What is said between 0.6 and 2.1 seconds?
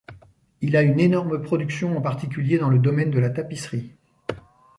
Il a une énorme production en